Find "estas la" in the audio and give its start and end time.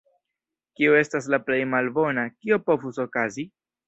1.01-1.39